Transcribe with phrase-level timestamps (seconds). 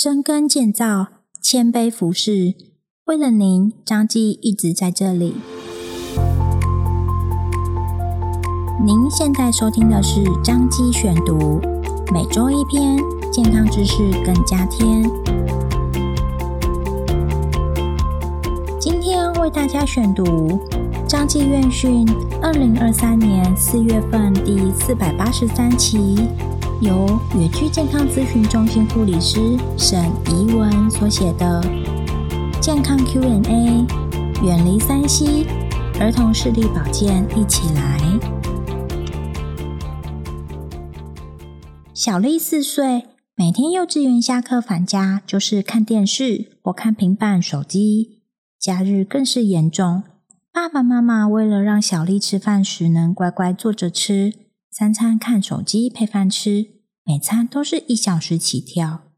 [0.00, 1.08] 深耕建造，
[1.42, 2.54] 谦卑服侍。
[3.06, 5.34] 为了您，张记一直在这里。
[8.86, 11.60] 您现在收听的是张基选读，
[12.12, 12.96] 每周一篇
[13.32, 15.02] 健康知识更加添。
[18.78, 20.60] 今天为大家选读
[21.08, 22.06] 张基院讯
[22.40, 26.14] 二零二三年四月份第四百八十三期，
[26.80, 30.00] 由远距健康咨询中心护理师沈
[30.30, 31.60] 怡文所写的
[32.60, 33.84] 健康 Q&A，
[34.44, 35.44] 远离三 C，
[35.98, 37.98] 儿童视力保健一起来。
[41.92, 48.20] 小丽四岁，每天幼稚园下课返家就是看电视或看平板手机，
[48.56, 50.04] 假日更是严重。
[50.52, 54.32] 爸爸妈妈为了让小丽吃饭时能乖乖坐着吃，
[54.78, 56.68] 三餐看手机配饭吃，
[57.04, 59.10] 每餐都是一小时起跳。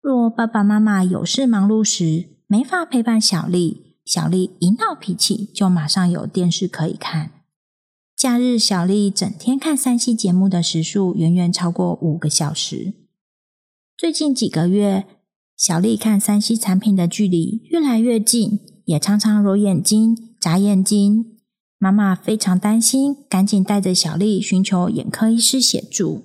[0.00, 7.32] 若爸爸妈妈有事忙碌时，没法陪伴小丽，小丽一闹脾气就马上有电视可以看。
[8.16, 12.94] 假日小丽整天看三 C 节目的时数远远超过五个小时。
[13.96, 15.06] 最近几个月，
[15.56, 20.36] 小丽看三 C 产品的距离越来越近，也常常揉眼睛。
[20.38, 21.33] 眨眼睛，
[21.84, 26.22] 妈妈非常担心，赶紧带着小丽寻求眼科医师协助。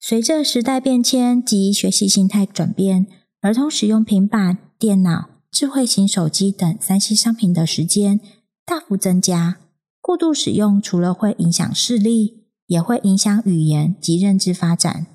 [0.00, 3.06] 随着时代变迁及学习形态转变，
[3.42, 8.20] 儿童使用平板、电脑、智慧型手机等三 C 商品的时间
[8.64, 9.58] 大幅增加。
[10.00, 15.08] 过度使用除了会影响视力，也会影响语言及认知发展。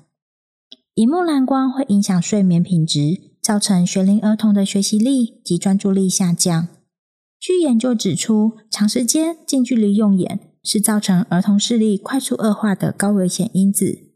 [0.94, 6.68] 萤幕蓝光会影响睡眠品质，造成学龄儿童的学习力及专注力下降。
[7.38, 14.10] 据研究指出，长时间近距离用眼是造成儿童视力快速恶化的高危险因子，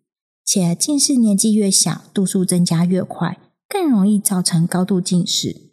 [0.44, 5.70] 且近视年纪越小，度数增加越快，更容易造成高度近视。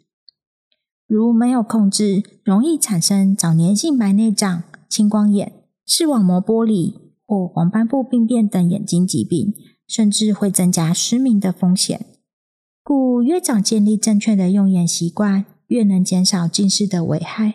[1.06, 6.94] 如没有控制，容易产生早年性白内障、青光眼、视网膜剥离
[7.26, 9.54] 或黄斑部病变等眼睛疾病，
[9.86, 12.04] 甚至会增加失明的风险。
[12.84, 17.54] 故越早建立正确的用眼习惯，越能减少近视的危害，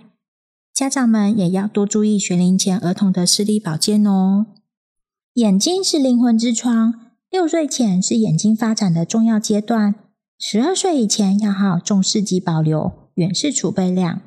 [0.73, 4.45] 家长们也要多注意学龄前儿童的视力保健哦。
[5.33, 9.95] 眼睛是灵魂之窗，六岁前是眼睛发展的重要阶段，
[10.39, 14.21] 十二岁以前要好好重视及保留远视储备量。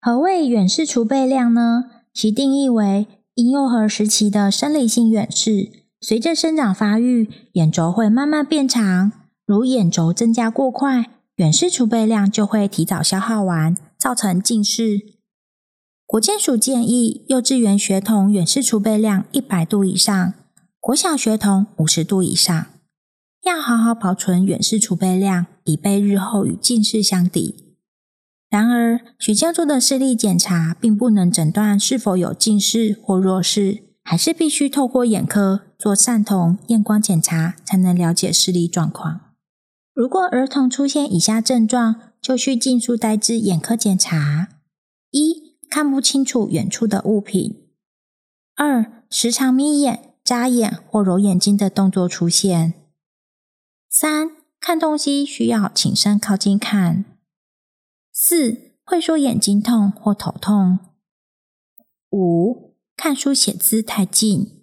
[0.00, 1.84] 何谓远视储备量呢？
[2.14, 5.70] 其定义为婴幼儿时期的生理性远视，
[6.00, 9.10] 随着生长发育，眼轴会慢慢变长，
[9.44, 11.10] 如眼轴增加过快。
[11.42, 15.00] 远视储备量就会提早消耗完，造成近视。
[16.06, 20.34] 国健署建议，幼稚园学童远视储备量一百度以上，
[20.78, 22.66] 国小学童五十度以上，
[23.42, 27.74] 要好好保存远视储备量，以备日后与近视相抵。
[28.48, 39.31] 然而，学校做的视力检查并不能诊断是否有近视或弱视，还是必须透过眼科做散瞳、验光检查，才能了解视力状况。
[39.94, 44.48] 如果儿童出现以下症状，就需尽速带至眼科检查：
[45.10, 47.68] 一、看不清楚远处的物品；
[48.54, 52.72] 二、时常眯眼、眨眼或揉眼睛的动作出现；
[53.90, 57.04] 三、看东西需要倾身靠近看；
[58.10, 60.78] 四、会说眼睛痛或头痛；
[62.10, 64.62] 五、看书写字太近；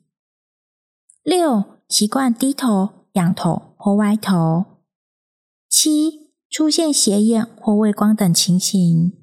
[1.22, 4.79] 六、习惯低头、仰头或歪头。
[5.70, 9.14] 七、出现斜眼或畏光等情形，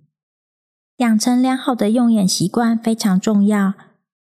[0.98, 3.74] 养成良好的用眼习惯非常重要。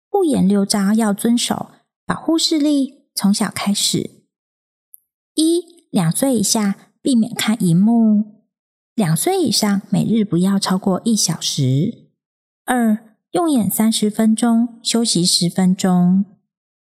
[0.08, 1.70] 护眼六招要遵守，
[2.06, 4.22] 保护视力从小开始。
[5.34, 8.44] 一、两岁以下避免看荧幕；
[8.94, 12.10] 两岁以上每日不要超过一小时。
[12.64, 16.24] 二、用眼三十分钟，休息十分钟。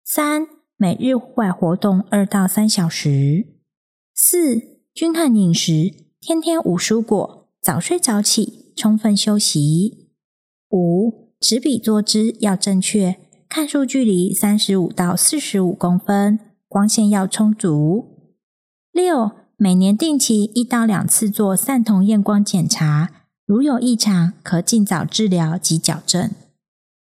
[0.06, 3.58] 三、每日户外活动二到三小时。
[4.14, 10.10] 四、均衡饮食，天天五蔬果，早睡早起，充分休息。
[10.72, 13.18] 五、执笔坐姿要正确，
[13.48, 18.32] 看书距离三十五到四十五公分，光线要充足。
[18.92, 23.12] 六、每年定期一到两次做散瞳验光检查，
[23.46, 26.32] 如有异常，可尽早治疗及矫正。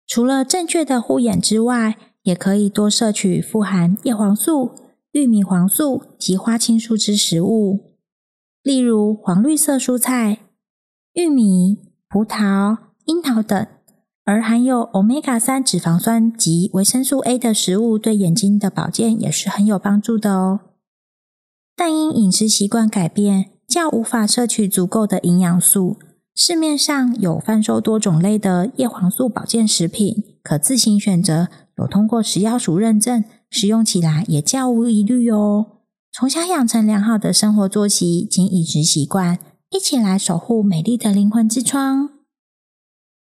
[0.05, 4.88] 除了正确的护眼之外，也可以多摄取富含叶黄素。
[5.19, 7.91] 玉米黄素及花青素之食物，
[8.63, 10.45] 例如黄绿色蔬菜、
[11.11, 11.77] 玉米、
[12.07, 13.65] 葡萄、樱桃等；
[14.23, 20.61] 而含有欧米伽三脂肪酸及维生素 A 的食物，对眼睛的保健也是很有帮助的哦。
[21.75, 25.97] 但因饮食习惯改变，较无法摄取足够的营养素。
[26.33, 35.77] 市面上有贩售多种类的叶黄素保健食品，可自行选择，有通过食药署认证，使用起来也较无疑虑哦。
[36.11, 42.09] 从小养成良好的生活作息及饮食习惯，一起来守护美丽的灵魂之窗。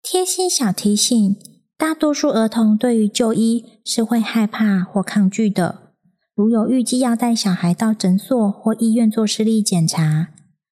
[0.03, 1.37] 贴心小提醒：
[1.77, 5.93] 大多数儿童对于就医是会害怕或抗拒的。
[6.35, 10.29] 如有预计要带小孩到诊所或医院做视力检查，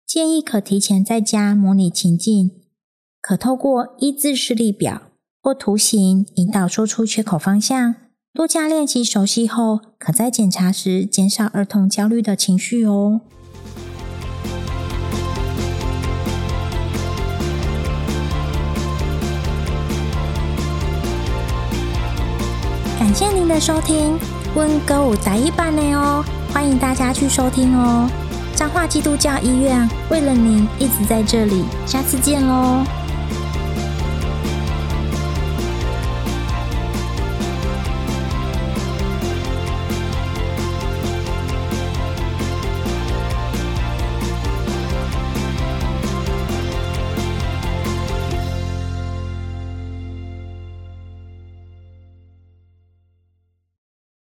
[0.05, 2.51] 建议可提前在家模拟情境，
[3.21, 5.03] 可透过一字视力表
[5.41, 7.95] 或图形引导说出缺口方向。
[8.35, 13.21] 多加练习熟悉后，可在检查时减少儿童焦虑的情绪哦。
[22.97, 24.18] 感谢您的收听，
[24.56, 28.09] 温哥舞台一版的哦，欢迎大家去收听哦。
[28.56, 32.83] 彰化基督教医院为了您一直在这里，下次见喽。